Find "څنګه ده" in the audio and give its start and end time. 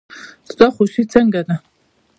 1.13-1.55